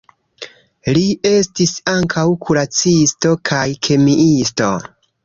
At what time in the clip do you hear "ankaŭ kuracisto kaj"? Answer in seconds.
1.93-3.63